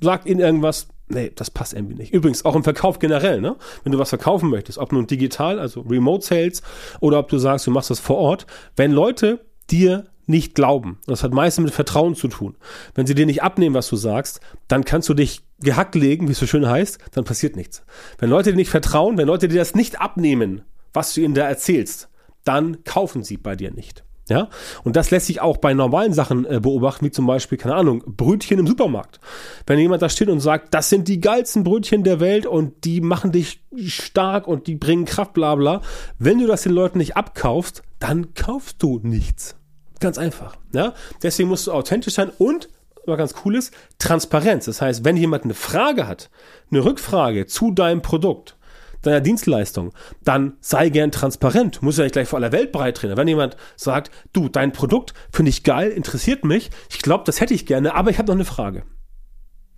sagt 0.00 0.26
ihnen 0.26 0.40
irgendwas, 0.40 0.86
nee, 1.08 1.32
das 1.34 1.50
passt 1.50 1.74
irgendwie 1.74 1.96
nicht. 1.96 2.14
Übrigens 2.14 2.44
auch 2.44 2.54
im 2.54 2.62
Verkauf 2.62 3.00
generell, 3.00 3.40
ne? 3.40 3.56
Wenn 3.82 3.92
du 3.92 3.98
was 3.98 4.10
verkaufen 4.10 4.50
möchtest, 4.50 4.78
ob 4.78 4.92
nun 4.92 5.06
digital, 5.06 5.58
also 5.58 5.80
Remote 5.80 6.24
Sales, 6.24 6.62
oder 7.00 7.18
ob 7.18 7.28
du 7.28 7.38
sagst, 7.38 7.66
du 7.66 7.72
machst 7.72 7.90
das 7.90 7.98
vor 7.98 8.18
Ort, 8.18 8.46
wenn 8.76 8.92
Leute 8.92 9.40
dir 9.70 10.06
nicht 10.28 10.54
glauben, 10.54 10.98
das 11.06 11.22
hat 11.22 11.32
meistens 11.32 11.64
mit 11.64 11.74
Vertrauen 11.74 12.14
zu 12.14 12.28
tun. 12.28 12.56
Wenn 12.94 13.06
sie 13.06 13.14
dir 13.14 13.26
nicht 13.26 13.42
abnehmen, 13.42 13.74
was 13.74 13.88
du 13.88 13.96
sagst, 13.96 14.40
dann 14.68 14.84
kannst 14.84 15.08
du 15.08 15.14
dich 15.14 15.42
gehackt 15.60 15.94
legen, 15.94 16.28
wie 16.28 16.32
es 16.32 16.38
so 16.38 16.46
schön 16.46 16.68
heißt, 16.68 16.98
dann 17.12 17.24
passiert 17.24 17.56
nichts. 17.56 17.82
Wenn 18.18 18.30
Leute 18.30 18.50
dir 18.50 18.56
nicht 18.56 18.70
vertrauen, 18.70 19.18
wenn 19.18 19.26
Leute 19.26 19.48
dir 19.48 19.58
das 19.58 19.74
nicht 19.74 20.00
abnehmen, 20.00 20.62
was 20.92 21.14
du 21.14 21.20
ihnen 21.20 21.34
da 21.34 21.48
erzählst, 21.48 22.08
dann 22.44 22.84
kaufen 22.84 23.22
sie 23.22 23.36
bei 23.36 23.56
dir 23.56 23.72
nicht. 23.72 24.04
Ja, 24.28 24.50
und 24.84 24.94
das 24.94 25.10
lässt 25.10 25.26
sich 25.26 25.40
auch 25.40 25.56
bei 25.56 25.72
normalen 25.72 26.12
Sachen 26.12 26.44
äh, 26.44 26.60
beobachten, 26.60 27.06
wie 27.06 27.10
zum 27.10 27.26
Beispiel, 27.26 27.56
keine 27.56 27.76
Ahnung, 27.76 28.02
Brötchen 28.06 28.58
im 28.58 28.66
Supermarkt. 28.66 29.20
Wenn 29.66 29.78
jemand 29.78 30.02
da 30.02 30.10
steht 30.10 30.28
und 30.28 30.40
sagt, 30.40 30.74
das 30.74 30.90
sind 30.90 31.08
die 31.08 31.20
geilsten 31.20 31.64
Brötchen 31.64 32.04
der 32.04 32.20
Welt 32.20 32.44
und 32.44 32.84
die 32.84 33.00
machen 33.00 33.32
dich 33.32 33.62
stark 33.86 34.46
und 34.46 34.66
die 34.66 34.74
bringen 34.74 35.06
Kraft, 35.06 35.32
bla 35.32 35.54
bla. 35.54 35.80
Wenn 36.18 36.38
du 36.38 36.46
das 36.46 36.62
den 36.62 36.72
Leuten 36.72 36.98
nicht 36.98 37.16
abkaufst, 37.16 37.82
dann 38.00 38.34
kaufst 38.34 38.82
du 38.82 39.00
nichts. 39.02 39.56
Ganz 40.00 40.18
einfach. 40.18 40.56
Ja, 40.72 40.94
deswegen 41.22 41.48
musst 41.48 41.66
du 41.66 41.72
authentisch 41.72 42.14
sein 42.14 42.30
und 42.38 42.68
was 43.06 43.18
ganz 43.18 43.34
cool 43.44 43.56
ist, 43.56 43.72
Transparenz. 43.98 44.66
Das 44.66 44.82
heißt, 44.82 45.04
wenn 45.04 45.16
jemand 45.16 45.44
eine 45.44 45.54
Frage 45.54 46.06
hat, 46.06 46.30
eine 46.70 46.84
Rückfrage 46.84 47.46
zu 47.46 47.70
deinem 47.70 48.02
Produkt, 48.02 48.56
deiner 49.02 49.20
Dienstleistung, 49.20 49.92
dann 50.22 50.56
sei 50.60 50.88
gern 50.88 51.10
transparent. 51.10 51.82
Muss 51.82 51.96
ja 51.96 52.04
nicht 52.04 52.12
gleich 52.12 52.28
vor 52.28 52.38
aller 52.38 52.52
Welt 52.52 52.72
breit 52.72 53.00
drehen. 53.00 53.16
Wenn 53.16 53.28
jemand 53.28 53.56
sagt, 53.76 54.10
du, 54.32 54.48
dein 54.48 54.72
Produkt 54.72 55.14
finde 55.32 55.50
ich 55.50 55.62
geil, 55.62 55.90
interessiert 55.90 56.44
mich, 56.44 56.70
ich 56.90 57.00
glaube, 57.00 57.24
das 57.24 57.40
hätte 57.40 57.54
ich 57.54 57.66
gerne, 57.66 57.94
aber 57.94 58.10
ich 58.10 58.18
habe 58.18 58.26
noch 58.26 58.34
eine 58.34 58.44
Frage. 58.44 58.84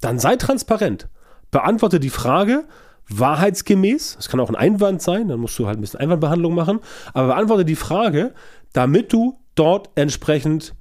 Dann 0.00 0.18
sei 0.18 0.36
transparent. 0.36 1.08
Beantworte 1.50 2.00
die 2.00 2.10
Frage 2.10 2.64
wahrheitsgemäß. 3.10 4.16
Das 4.16 4.28
kann 4.28 4.40
auch 4.40 4.48
ein 4.48 4.56
Einwand 4.56 5.02
sein, 5.02 5.28
dann 5.28 5.40
musst 5.40 5.58
du 5.58 5.66
halt 5.66 5.78
ein 5.78 5.80
bisschen 5.82 6.00
Einwandbehandlung 6.00 6.54
machen. 6.54 6.80
Aber 7.12 7.28
beantworte 7.28 7.64
die 7.64 7.76
Frage, 7.76 8.34
damit 8.72 9.12
du 9.12 9.38
dort 9.60 9.90
entsprechend 9.94 10.74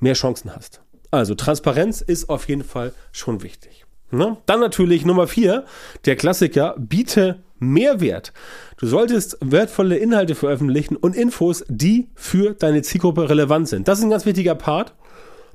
mehr 0.00 0.14
Chancen 0.14 0.54
hast. 0.54 0.82
Also 1.12 1.36
Transparenz 1.36 2.00
ist 2.00 2.28
auf 2.28 2.48
jeden 2.48 2.64
Fall 2.64 2.92
schon 3.12 3.42
wichtig. 3.42 3.86
Ne? 4.10 4.38
Dann 4.46 4.60
natürlich 4.60 5.04
Nummer 5.04 5.28
vier, 5.28 5.64
der 6.04 6.16
Klassiker, 6.16 6.74
biete 6.78 7.42
Mehrwert. 7.60 8.32
Du 8.76 8.88
solltest 8.88 9.38
wertvolle 9.40 9.96
Inhalte 9.96 10.34
veröffentlichen 10.34 10.96
und 10.96 11.14
Infos, 11.14 11.64
die 11.68 12.08
für 12.14 12.54
deine 12.54 12.82
Zielgruppe 12.82 13.30
relevant 13.30 13.68
sind. 13.68 13.86
Das 13.86 14.00
ist 14.00 14.04
ein 14.04 14.10
ganz 14.10 14.26
wichtiger 14.26 14.56
Part, 14.56 14.94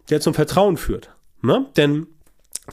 der 0.09 0.21
zum 0.21 0.33
Vertrauen 0.33 0.77
führt. 0.77 1.11
Ne? 1.41 1.65
Denn 1.75 2.07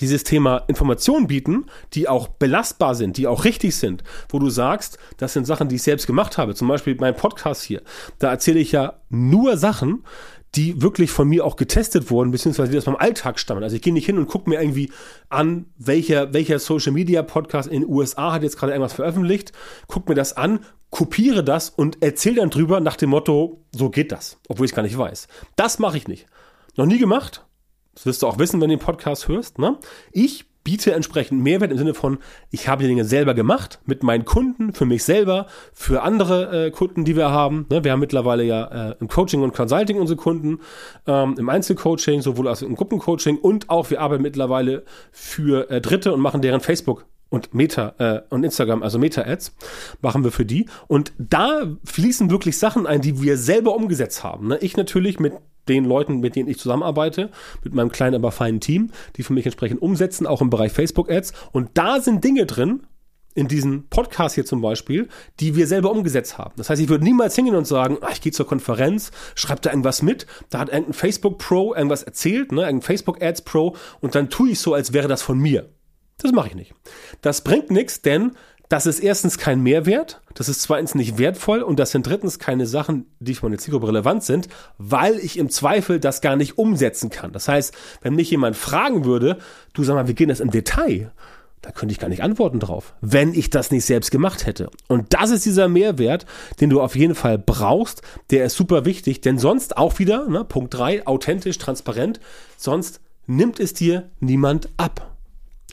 dieses 0.01 0.25
Thema 0.25 0.65
Informationen 0.67 1.27
bieten, 1.27 1.67
die 1.93 2.09
auch 2.09 2.29
belastbar 2.29 2.95
sind, 2.95 3.17
die 3.17 3.27
auch 3.27 3.45
richtig 3.45 3.77
sind, 3.77 4.03
wo 4.29 4.39
du 4.39 4.51
sagst, 4.51 4.99
das 5.19 5.33
sind 5.33 5.47
Sachen, 5.47 5.69
die 5.69 5.77
ich 5.77 5.83
selbst 5.83 6.07
gemacht 6.07 6.39
habe. 6.39 6.55
Zum 6.55 6.69
Beispiel 6.69 6.97
mein 6.99 7.17
Podcast 7.17 7.63
hier. 7.63 7.83
Da 8.19 8.31
erzähle 8.31 8.61
ich 8.61 8.73
ja 8.73 9.01
nur 9.09 9.57
Sachen, 9.57 10.05
die 10.55 10.81
wirklich 10.81 11.11
von 11.11 11.29
mir 11.29 11.45
auch 11.45 11.57
getestet 11.57 12.11
wurden, 12.11 12.31
beziehungsweise 12.31 12.71
die 12.71 12.79
aus 12.79 12.87
meinem 12.87 12.97
Alltag 12.97 13.39
stammen. 13.41 13.65
Also 13.65 13.77
ich 13.77 13.83
gehe 13.83 13.93
nicht 13.93 14.07
hin 14.07 14.19
und 14.19 14.29
gucke 14.29 14.49
mir 14.49 14.61
irgendwie 14.61 14.93
an, 15.29 15.67
welcher, 15.79 16.33
welcher 16.33 16.59
Social 16.59 16.93
Media 16.93 17.23
Podcast 17.23 17.69
in 17.69 17.83
den 17.83 17.91
USA 17.91 18.33
hat 18.33 18.43
jetzt 18.43 18.57
gerade 18.57 18.73
irgendwas 18.73 18.93
veröffentlicht, 18.93 19.53
guck 19.89 20.09
mir 20.09 20.15
das 20.15 20.37
an, 20.37 20.61
kopiere 20.91 21.43
das 21.43 21.71
und 21.71 22.03
erzähle 22.03 22.37
dann 22.37 22.51
drüber 22.51 22.81
nach 22.81 22.97
dem 22.97 23.11
Motto, 23.11 23.65
so 23.73 23.91
geht 23.91 24.13
das, 24.13 24.39
obwohl 24.49 24.67
ich 24.67 24.73
es 24.73 24.77
gar 24.77 24.83
nicht 24.83 24.97
weiß. 24.97 25.27
Das 25.57 25.81
mache 25.81 25.97
ich 25.97 26.07
nicht. 26.07 26.27
Noch 26.77 26.87
nie 26.87 26.99
gemacht. 26.99 27.45
Das 27.95 28.07
wirst 28.07 28.23
du 28.23 28.27
auch 28.27 28.39
wissen, 28.39 28.61
wenn 28.61 28.71
du 28.71 28.77
den 28.77 28.85
Podcast 28.85 29.29
hörst. 29.29 29.59
Ne? 29.59 29.79
Ich 30.13 30.47
biete 30.65 30.93
entsprechend 30.93 31.43
Mehrwert 31.43 31.71
im 31.71 31.79
Sinne 31.79 31.95
von, 31.95 32.19
ich 32.51 32.69
habe 32.69 32.83
die 32.83 32.89
Dinge 32.89 33.05
selber 33.05 33.35
gemacht, 33.35 33.81
mit 33.85 34.03
meinen 34.03 34.25
Kunden, 34.25 34.73
für 34.73 34.87
mich 34.87 35.05
selber, 35.05 35.47
für 35.75 36.03
andere 36.03 36.67
äh, 36.67 36.71
Kunden, 36.71 37.05
die 37.05 37.17
wir 37.17 37.31
haben. 37.31 37.67
Ne, 37.71 37.85
wir 37.85 37.93
haben 37.93 38.01
mittlerweile 38.01 38.43
ja 38.43 38.91
äh, 38.91 38.97
im 38.99 39.09
Coaching 39.09 39.43
und 39.43 39.55
Consulting 39.55 40.01
unsere 40.01 40.17
Kunden, 40.17 40.61
ähm, 41.07 41.37
im 41.39 41.49
Einzelcoaching, 41.49 42.23
sowohl 42.23 42.49
als 42.49 42.63
im 42.63 42.75
Gruppencoaching 42.75 43.39
und 43.39 43.69
auch 43.69 43.91
wir 43.91 44.01
arbeiten 44.01 44.23
mittlerweile 44.23 44.85
für 45.13 45.71
äh, 45.71 45.81
Dritte 45.83 46.13
und 46.13 46.21
machen 46.21 46.41
deren 46.41 46.61
Facebook 46.61 47.05
und 47.29 47.53
Meta 47.53 47.95
äh, 47.99 48.23
und 48.31 48.45
Instagram, 48.45 48.83
also 48.83 48.99
Meta-Ads, 48.99 49.55
machen 50.01 50.25
wir 50.25 50.31
für 50.31 50.47
die. 50.47 50.67
Und 50.87 51.13
da 51.19 51.67
fließen 51.85 52.31
wirklich 52.31 52.59
Sachen 52.59 52.87
ein, 52.87 53.03
die 53.03 53.21
wir 53.21 53.37
selber 53.37 53.75
umgesetzt 53.75 54.25
haben. 54.25 54.49
Ne? 54.49 54.59
Ich 54.59 54.77
natürlich 54.77 55.21
mit 55.21 55.35
den 55.69 55.85
Leuten, 55.85 56.21
mit 56.21 56.37
denen 56.37 56.49
ich 56.49 56.59
zusammenarbeite, 56.59 57.31
mit 57.63 57.75
meinem 57.75 57.91
kleinen, 57.91 58.17
aber 58.17 58.33
feinen 58.33 58.61
Team, 58.61 58.91
die 59.17 59.23
für 59.23 59.33
mich 59.33 59.47
entsprechend 59.47 59.83
umsetzen, 59.83 60.27
auch 60.27 60.41
im 60.41 60.51
Bereich 60.51 60.73
Facebook-Ads. 60.73 61.33
Und 61.53 61.71
da 61.75 62.01
sind 62.01 62.25
Dinge 62.25 62.47
drin, 62.47 62.83
in 63.35 63.49
diesem 63.49 63.89
Podcast 63.89 64.37
hier 64.37 64.47
zum 64.47 64.61
Beispiel, 64.61 65.09
die 65.41 65.57
wir 65.57 65.67
selber 65.67 65.91
umgesetzt 65.91 66.39
haben. 66.39 66.55
Das 66.57 66.71
heißt, 66.71 66.81
ich 66.81 66.89
würde 66.89 67.05
niemals 67.05 67.35
hingehen 67.35 67.57
und 67.57 67.67
sagen, 67.67 67.99
ach, 68.01 68.13
ich 68.13 68.21
gehe 68.21 68.33
zur 68.33 68.47
Konferenz, 68.47 69.11
schreibe 69.35 69.61
da 69.61 69.71
irgendwas 69.71 70.03
mit, 70.03 70.27
da 70.51 70.61
hat 70.61 70.69
irgendein 70.69 70.95
Facebook 70.95 71.39
Pro 71.39 71.75
irgendwas 71.75 72.05
erzählt, 72.05 72.53
ne, 72.53 72.63
irgendein 72.63 72.83
Facebook 72.83 73.23
Ads 73.23 73.43
Pro 73.43 73.75
und 74.01 74.15
dann 74.15 74.31
tue 74.31 74.51
ich 74.51 74.61
so, 74.61 74.73
als 74.73 74.93
wäre 74.93 75.09
das 75.09 75.23
von 75.23 75.39
mir. 75.39 75.69
Das 76.19 76.31
mache 76.31 76.49
ich 76.49 76.55
nicht. 76.55 76.75
Das 77.23 77.43
bringt 77.43 77.71
nichts, 77.71 78.03
denn 78.03 78.33
das 78.75 78.87
ist 78.87 78.99
erstens 78.99 79.39
kein 79.39 79.63
Mehrwert, 79.63 80.21
das 80.35 80.49
ist 80.49 80.61
zweitens 80.61 80.97
nicht 80.97 81.17
wertvoll 81.17 81.63
und 81.63 81.79
das 81.79 81.93
sind 81.93 82.09
drittens 82.09 82.41
keine 82.41 82.67
Sachen, 82.67 83.07
die 83.21 83.37
für 83.37 83.47
meine 83.47 83.57
Zielgruppe 83.57 83.87
relevant 83.87 84.25
sind, 84.25 84.49
weil 84.79 85.21
ich 85.21 85.39
im 85.39 85.49
Zweifel 85.49 86.01
das 86.01 86.21
gar 86.21 86.35
nicht 86.35 86.59
umsetzen 86.59 87.09
kann. 87.09 87.31
Das 87.31 87.47
heißt, 87.47 87.73
wenn 88.03 88.17
mich 88.17 88.33
jemand 88.33 88.57
fragen 88.57 89.05
würde, 89.05 89.39
du 89.75 89.85
sag 89.85 89.95
mal, 89.95 90.09
wir 90.09 90.15
gehen 90.15 90.29
das 90.29 90.41
im 90.41 90.51
Detail, 90.51 91.13
da 91.63 91.71
könnte 91.71 91.93
ich 91.93 92.01
gar 92.01 92.09
nicht 92.09 92.25
antworten 92.25 92.59
drauf, 92.59 92.95
wenn 93.01 93.33
ich 93.33 93.49
das 93.49 93.71
nicht 93.71 93.85
selbst 93.85 94.11
gemacht 94.11 94.45
hätte. 94.45 94.71
Und 94.89 95.15
das 95.15 95.31
ist 95.31 95.45
dieser 95.45 95.69
Mehrwert, 95.69 96.27
den 96.61 96.69
du 96.69 96.81
auf 96.81 96.97
jeden 96.97 97.15
Fall 97.15 97.39
brauchst. 97.39 98.03
Der 98.31 98.45
ist 98.45 98.57
super 98.57 98.85
wichtig, 98.85 99.21
denn 99.21 99.39
sonst 99.39 99.77
auch 99.77 100.01
wieder, 100.01 100.29
ne, 100.29 100.45
Punkt 100.45 100.75
drei, 100.75 101.07
authentisch, 101.07 101.59
transparent, 101.59 102.19
sonst 102.57 103.01
nimmt 103.29 103.61
es 103.61 103.73
dir 103.73 104.11
niemand 104.19 104.69
ab. 104.79 105.14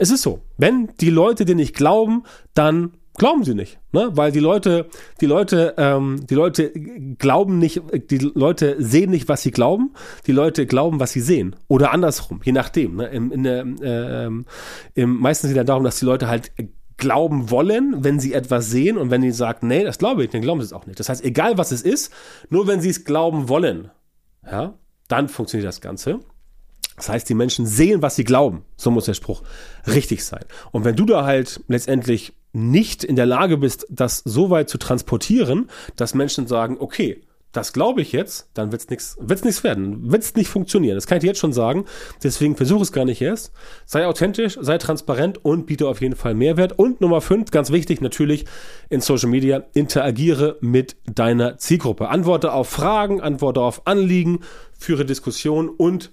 Es 0.01 0.09
ist 0.09 0.23
so, 0.23 0.41
wenn 0.57 0.89
die 0.99 1.11
Leute 1.11 1.45
dir 1.45 1.53
nicht 1.53 1.75
glauben, 1.75 2.23
dann 2.55 2.93
glauben 3.19 3.43
sie 3.43 3.53
nicht, 3.53 3.79
ne? 3.91 4.09
Weil 4.13 4.31
die 4.31 4.39
Leute, 4.39 4.87
die 5.21 5.27
Leute, 5.27 5.75
ähm, 5.77 6.25
die 6.27 6.33
Leute 6.33 6.71
glauben 6.71 7.59
nicht, 7.59 7.83
die 8.09 8.17
Leute 8.17 8.77
sehen 8.79 9.11
nicht, 9.11 9.29
was 9.29 9.43
sie 9.43 9.51
glauben, 9.51 9.93
die 10.25 10.31
Leute 10.31 10.65
glauben, 10.65 10.99
was 10.99 11.11
sie 11.11 11.21
sehen 11.21 11.55
oder 11.67 11.93
andersrum, 11.93 12.41
je 12.43 12.51
nachdem. 12.51 12.95
Ne? 12.95 13.09
Im, 13.09 13.31
in 13.31 13.43
der, 13.43 13.63
äh, 13.83 14.25
im, 14.25 15.19
meistens 15.19 15.51
geht 15.51 15.59
es 15.59 15.67
darum, 15.67 15.83
dass 15.83 15.99
die 15.99 16.05
Leute 16.05 16.27
halt 16.27 16.51
glauben 16.97 17.51
wollen, 17.51 18.03
wenn 18.03 18.19
sie 18.19 18.33
etwas 18.33 18.71
sehen 18.71 18.97
und 18.97 19.11
wenn 19.11 19.21
die 19.21 19.29
sagen, 19.29 19.67
nee, 19.67 19.83
das 19.83 19.99
glaube 19.99 20.23
ich, 20.23 20.31
dann 20.31 20.41
glauben 20.41 20.61
sie 20.61 20.65
es 20.65 20.73
auch 20.73 20.87
nicht. 20.87 20.99
Das 20.99 21.09
heißt, 21.09 21.23
egal 21.23 21.59
was 21.59 21.71
es 21.71 21.83
ist, 21.83 22.11
nur 22.49 22.65
wenn 22.65 22.81
sie 22.81 22.89
es 22.89 23.05
glauben 23.05 23.49
wollen, 23.49 23.91
ja, 24.51 24.73
dann 25.09 25.29
funktioniert 25.29 25.67
das 25.67 25.79
Ganze. 25.79 26.21
Das 26.97 27.09
heißt, 27.09 27.29
die 27.29 27.33
Menschen 27.33 27.65
sehen, 27.65 28.01
was 28.01 28.15
sie 28.15 28.23
glauben. 28.23 28.63
So 28.77 28.91
muss 28.91 29.05
der 29.05 29.13
Spruch 29.13 29.43
richtig 29.87 30.23
sein. 30.23 30.45
Und 30.71 30.85
wenn 30.85 30.95
du 30.95 31.05
da 31.05 31.25
halt 31.25 31.61
letztendlich 31.67 32.33
nicht 32.53 33.03
in 33.03 33.15
der 33.15 33.25
Lage 33.25 33.57
bist, 33.57 33.87
das 33.89 34.21
so 34.25 34.49
weit 34.49 34.69
zu 34.69 34.77
transportieren, 34.77 35.69
dass 35.95 36.13
Menschen 36.13 36.47
sagen, 36.47 36.77
okay, 36.79 37.21
das 37.51 37.73
glaube 37.73 38.01
ich 38.01 38.13
jetzt, 38.13 38.49
dann 38.53 38.71
wird's 38.71 38.89
nichts 38.89 39.17
wird's 39.19 39.43
nichts 39.43 39.63
werden, 39.63 40.11
wird's 40.11 40.35
nicht 40.35 40.47
funktionieren. 40.49 40.95
Das 40.95 41.05
kann 41.05 41.17
ich 41.17 41.21
dir 41.21 41.27
jetzt 41.27 41.39
schon 41.39 41.51
sagen. 41.51 41.85
Deswegen 42.23 42.55
versuche 42.55 42.83
es 42.83 42.93
gar 42.93 43.03
nicht 43.03 43.21
erst. 43.21 43.51
Sei 43.85 44.05
authentisch, 44.05 44.57
sei 44.61 44.77
transparent 44.77 45.43
und 45.43 45.65
biete 45.65 45.87
auf 45.87 46.01
jeden 46.01 46.15
Fall 46.15 46.33
Mehrwert. 46.33 46.77
Und 46.79 47.01
Nummer 47.01 47.19
fünf, 47.19 47.51
ganz 47.51 47.71
wichtig 47.71 47.99
natürlich 47.99 48.45
in 48.89 49.01
Social 49.01 49.29
Media, 49.29 49.63
interagiere 49.73 50.57
mit 50.61 50.95
deiner 51.13 51.57
Zielgruppe. 51.57 52.07
Antworte 52.07 52.53
auf 52.53 52.69
Fragen, 52.69 53.19
antworte 53.19 53.61
auf 53.61 53.85
Anliegen, 53.85 54.39
führe 54.77 55.05
Diskussionen 55.05 55.67
und 55.67 56.11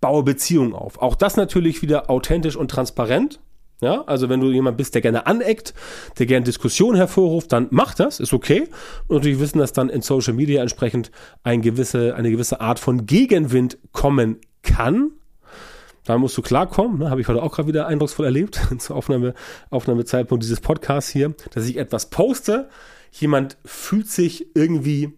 baue 0.00 0.22
Beziehungen 0.22 0.74
auf. 0.74 1.00
Auch 1.00 1.14
das 1.14 1.36
natürlich 1.36 1.82
wieder 1.82 2.10
authentisch 2.10 2.56
und 2.56 2.70
transparent. 2.70 3.40
Ja, 3.80 4.02
also 4.06 4.28
wenn 4.28 4.40
du 4.40 4.50
jemand 4.50 4.76
bist, 4.76 4.94
der 4.96 5.02
gerne 5.02 5.26
aneckt, 5.26 5.72
der 6.18 6.26
gerne 6.26 6.44
Diskussion 6.44 6.96
hervorruft, 6.96 7.52
dann 7.52 7.68
mach 7.70 7.94
das, 7.94 8.18
ist 8.18 8.32
okay. 8.32 8.68
Und 9.06 9.16
natürlich 9.16 9.38
wissen, 9.38 9.58
dass 9.58 9.72
dann 9.72 9.88
in 9.88 10.02
Social 10.02 10.34
Media 10.34 10.62
entsprechend 10.62 11.12
ein 11.44 11.62
gewisse, 11.62 12.16
eine 12.16 12.32
gewisse 12.32 12.60
Art 12.60 12.80
von 12.80 13.06
Gegenwind 13.06 13.78
kommen 13.92 14.40
kann. 14.62 15.12
Da 16.04 16.18
musst 16.18 16.36
du 16.36 16.42
klarkommen, 16.42 16.98
ne? 16.98 17.10
habe 17.10 17.20
ich 17.20 17.28
heute 17.28 17.40
auch 17.40 17.54
gerade 17.54 17.68
wieder 17.68 17.86
eindrucksvoll 17.86 18.24
erlebt, 18.24 18.60
zur 18.78 18.96
Aufnahme, 18.96 19.34
Aufnahmezeitpunkt 19.70 20.42
dieses 20.42 20.60
Podcasts 20.60 21.10
hier, 21.10 21.34
dass 21.52 21.68
ich 21.68 21.76
etwas 21.76 22.10
poste, 22.10 22.68
jemand 23.12 23.58
fühlt 23.64 24.08
sich 24.08 24.56
irgendwie 24.56 25.12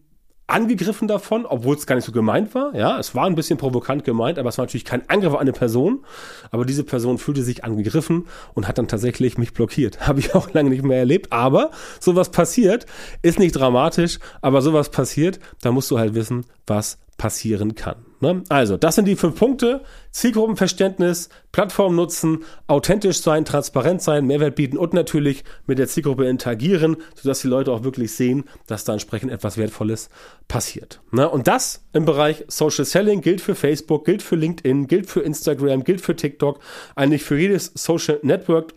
angegriffen 0.51 1.09
davon, 1.09 1.47
obwohl 1.47 1.77
es 1.77 1.87
gar 1.87 1.97
nicht 1.97 2.05
so 2.05 2.13
gemeint 2.13 2.55
war. 2.55 2.75
Ja, 2.75 2.99
es 2.99 3.15
war 3.15 3.27
ein 3.27 3.35
bisschen 3.35 3.59
provokant 3.59 4.05
gemeint, 4.05 4.39
aber 4.39 4.49
es 4.49 4.59
war 4.59 4.65
natürlich 4.65 4.85
kein 4.85 5.09
Angriff 5.09 5.33
auf 5.33 5.41
eine 5.41 5.53
Person. 5.53 6.05
Aber 6.51 6.65
diese 6.65 6.85
Person 6.85 7.19
fühlte 7.19 7.43
sich 7.43 7.65
angegriffen 7.65 8.27
und 8.55 8.69
hat 8.69 8.79
dann 8.79 8.89
tatsächlich 8.89 9.39
mich 9.39 9.53
blockiert. 9.53 10.01
Habe 10.07 10.21
ich 10.21 10.35
auch 10.35 10.53
lange 10.53 10.71
nicht 10.71 10.85
mehr 10.85 10.99
erlebt. 10.99 11.33
Aber 11.33 11.71
sowas 12.01 12.31
passiert, 12.31 12.87
ist 13.23 13.39
nicht 13.39 13.53
dramatisch, 13.53 14.19
aber 14.43 14.63
sowas 14.63 14.91
passiert, 14.91 15.41
da 15.63 15.73
musst 15.73 15.91
du 15.91 15.99
halt 15.99 16.15
wissen, 16.15 16.47
was 16.67 16.99
passieren 17.17 17.75
kann. 17.75 18.10
Ne? 18.21 18.45
Also, 18.49 18.77
das 18.77 18.95
sind 18.95 19.07
die 19.07 19.17
fünf 19.17 19.39
Punkte. 19.39 19.83
Zielgruppenverständnis, 20.11 21.31
Plattform 21.53 21.97
nutzen, 21.97 22.45
authentisch 22.67 23.21
sein, 23.23 23.45
transparent 23.45 24.03
sein, 24.03 24.27
Mehrwert 24.27 24.57
bieten 24.57 24.77
und 24.77 24.93
natürlich 24.93 25.45
mit 25.67 25.79
der 25.79 25.89
Zielgruppe 25.89 26.27
interagieren, 26.27 26.97
sodass 27.15 27.41
die 27.41 27.49
Leute 27.49 27.73
auch 27.73 27.83
wirklich 27.83 28.13
sehen, 28.13 28.45
dass 28.67 28.85
da 28.85 28.93
entsprechend 28.93 29.33
etwas 29.33 29.57
Wertvolles 29.57 30.11
passiert. 30.49 31.01
Ne? 31.13 31.29
Und 31.29 31.47
das 31.49 31.85
im 31.93 32.05
Bereich 32.05 32.45
Social 32.49 32.85
Selling 32.85 33.23
gilt 33.23 33.41
für 33.41 33.55
Facebook, 33.55 34.05
gilt 34.05 34.23
für 34.23 34.37
LinkedIn, 34.37 34.87
gilt 34.87 35.09
für 35.09 35.21
Instagram, 35.21 35.85
gilt 35.85 36.01
für 36.01 36.15
TikTok, 36.15 36.61
eigentlich 36.95 37.23
für 37.23 37.39
jedes 37.39 37.73
Social 37.75 38.19
Network. 38.23 38.75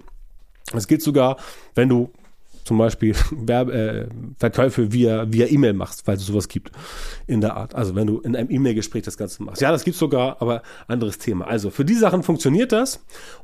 Es 0.74 0.88
gilt 0.88 1.02
sogar, 1.02 1.38
wenn 1.76 1.90
du 1.90 2.12
zum 2.64 2.78
Beispiel 2.78 3.16
Werbe, 3.32 3.74
äh, 3.74 4.08
Verkäufe 4.38 4.92
via 4.92 5.32
via 5.32 5.48
E-Mail 5.48 5.74
machst, 5.74 6.08
weil 6.08 6.18
es 6.18 6.26
sowas 6.26 6.48
gibt 6.48 6.72
in 7.28 7.42
der 7.42 7.56
Art. 7.56 7.76
Also 7.76 7.96
wenn 7.96 8.08
du 8.08 8.20
in 8.20 8.36
einem 8.36 8.50
E-Mail-Gespräch 8.50 9.04
das 9.04 9.18
Ganze 9.18 9.44
machst. 9.44 9.62
Ja, 9.62 9.72
das 9.72 9.84
gibt's 9.84 10.00
sogar, 10.00 10.42
aber 10.42 10.62
anderes 10.88 11.18
Thema. 11.18 11.48
Also 11.48 11.70
für 11.70 11.86
die 11.86 11.96
Sachen 11.96 12.24
funktioniert 12.24 12.72
das 12.72 13.02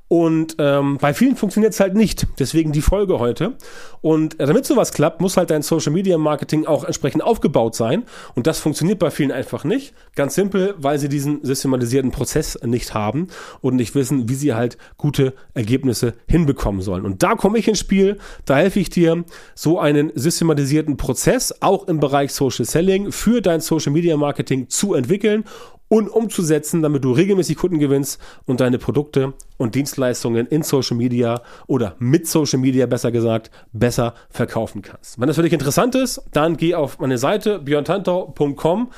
und 0.10 0.56
ähm, 0.58 0.98
bei 1.00 1.14
vielen 1.14 1.36
funktioniert 1.36 1.74
es 1.74 1.80
halt 1.80 1.96
nicht. 1.96 2.26
Deswegen 2.40 2.72
die 2.72 2.82
Folge 2.82 3.20
heute. 3.20 3.54
Und 4.02 4.40
äh, 4.40 4.48
damit 4.48 4.66
sowas 4.66 4.92
klappt, 4.92 5.22
muss 5.22 5.38
halt 5.38 5.52
dein 5.52 5.62
Social 5.62 5.94
Media 5.94 6.18
Marketing 6.18 6.66
auch 6.66 6.84
entsprechend 6.84 7.24
aufgebaut 7.24 7.76
sein. 7.76 8.04
Und 8.34 8.48
das 8.48 8.60
funktioniert 8.60 8.98
bei 8.98 9.12
vielen 9.12 9.32
einfach 9.32 9.64
nicht. 9.64 9.94
Ganz 10.16 10.34
simpel, 10.34 10.74
weil 10.80 10.98
sie 10.98 11.10
diesen 11.10 11.46
systematisierten 11.46 12.10
Prozess 12.10 12.58
nicht 12.64 12.96
haben 12.96 13.28
und 13.62 13.76
nicht 13.76 13.94
wissen, 13.94 14.28
wie 14.30 14.34
sie 14.34 14.56
halt 14.56 14.80
gute 14.98 15.36
Ergebnisse 15.54 16.16
hinbekommen 16.28 16.82
sollen. 16.82 17.06
Und 17.06 17.22
da 17.22 17.36
komme 17.36 17.60
ich 17.60 17.68
ins 17.68 17.80
Spiel. 17.80 18.18
Da 18.46 18.58
helfe 18.58 18.80
ich 18.80 18.90
dir 18.90 19.09
dir 19.16 19.26
so 19.56 19.80
einen 19.80 20.12
systematisierten 20.16 20.98
Prozess 20.98 21.54
auch 21.62 21.88
im 21.88 22.00
Bereich 22.00 22.34
Social 22.34 22.66
Selling 22.66 23.12
für 23.12 23.42
dein 23.42 23.62
Social 23.62 23.92
Media 23.92 24.18
Marketing 24.18 24.70
zu 24.70 24.94
entwickeln 24.94 25.44
und 25.90 26.08
umzusetzen, 26.08 26.82
damit 26.82 27.04
du 27.04 27.12
regelmäßig 27.12 27.58
Kunden 27.58 27.80
gewinnst 27.80 28.22
und 28.46 28.62
deine 28.62 28.78
Produkte 28.78 29.34
und 29.58 29.76
Dienstleistungen 29.76 30.46
in 30.48 30.62
Social 30.62 30.96
Media 30.96 31.42
oder 31.68 31.96
mit 31.98 32.28
Social 32.28 32.60
Media 32.60 32.86
besser 32.86 33.12
gesagt 33.12 33.50
besser 33.74 34.14
verkaufen 34.30 34.82
kannst. 34.82 35.20
Wenn 35.20 35.28
das 35.28 35.36
für 35.36 35.44
dich 35.44 35.54
interessant 35.54 35.96
ist, 35.96 36.22
dann 36.32 36.58
geh 36.58 36.76
auf 36.76 37.00
meine 37.00 37.18
Seite 37.18 37.60
björntantau.com 37.60 38.92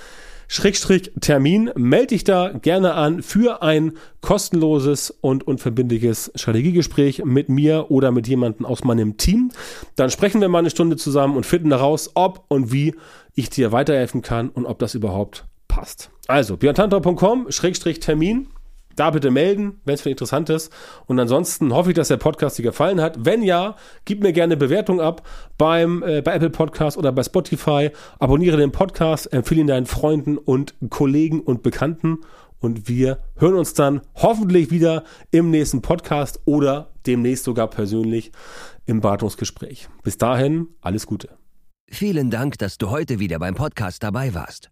Schrägstrich 0.53 1.13
Termin. 1.22 1.72
Melde 1.75 2.08
dich 2.08 2.25
da 2.25 2.50
gerne 2.50 2.93
an 2.96 3.24
für 3.24 3.62
ein 3.62 3.93
kostenloses 4.20 5.10
und 5.10 5.48
unverbindliches 5.48 6.29
Strategiegespräch 6.36 7.24
mit 7.24 7.48
mir 7.48 7.89
oder 7.89 8.12
mit 8.12 8.27
jemandem 8.27 8.65
aus 8.65 8.84
meinem 8.84 9.15
Team. 9.15 9.51
Dann 9.96 10.10
sprechen 10.10 10.41
wir 10.41 10.50
mal 10.50 10.60
eine 10.60 10.70
Stunde 10.70 10.98
zusammen 10.98 11.38
und 11.38 11.46
finden 11.46 11.70
heraus, 11.72 12.12
ob 12.15 12.43
und 12.50 12.74
wie 12.74 12.96
ich 13.34 13.50
dir 13.50 13.72
weiterhelfen 13.72 14.24
kann 14.24 14.50
und 14.50 14.65
ob 14.65 14.77
das 14.79 14.93
überhaupt 14.93 15.46
passt. 15.70 16.12
Also, 16.27 16.58
björntantor.com, 16.58 17.50
Schrägstrich 17.50 18.01
Termin 18.01 18.50
da 18.95 19.12
bitte 19.12 19.31
melden, 19.31 19.79
wenn 19.86 19.95
es 19.95 20.01
für 20.01 20.10
interessant 20.10 20.50
ist. 20.50 20.71
Und 21.05 21.19
ansonsten 21.19 21.74
hoffe 21.74 21.91
ich, 21.91 21.95
dass 21.95 22.10
der 22.10 22.17
Podcast 22.17 22.57
dir 22.57 22.63
gefallen 22.63 23.01
hat. 23.01 23.25
Wenn 23.25 23.43
ja, 23.43 23.75
gib 24.05 24.21
mir 24.21 24.33
gerne 24.33 24.53
eine 24.53 24.57
Bewertung 24.57 25.01
ab 25.01 25.27
beim, 25.57 26.03
äh, 26.03 26.21
bei 26.21 26.33
Apple 26.33 26.50
Podcast 26.50 26.98
oder 26.98 27.12
bei 27.12 27.24
Spotify. 27.24 27.91
Abonniere 28.19 28.57
den 28.57 28.71
Podcast, 28.71 29.31
empfehle 29.33 29.62
ihn 29.62 29.67
deinen 29.67 29.86
Freunden 29.86 30.38
und 30.38 30.75
Kollegen 30.89 31.41
und 31.41 31.63
Bekannten. 31.63 32.19
Und 32.60 32.88
wir 32.88 33.19
hören 33.38 33.55
uns 33.55 33.74
dann 33.74 34.01
hoffentlich 34.15 34.69
wieder 34.69 35.03
im 35.31 35.50
nächsten 35.50 35.81
Podcast 35.81 36.41
oder 36.45 36.91
demnächst 37.07 37.43
sogar 37.43 37.67
persönlich 37.67 38.31
im 38.86 39.01
Beratungsgespräch. 39.01 39.89
Bis 40.03 40.17
dahin, 40.17 40.67
alles 40.81 41.07
Gute. 41.07 41.29
Vielen 41.89 42.29
Dank, 42.29 42.57
dass 42.60 42.77
du 42.77 42.89
heute 42.89 43.19
wieder 43.19 43.39
beim 43.39 43.55
Podcast 43.55 44.03
dabei 44.03 44.33
warst. 44.33 44.71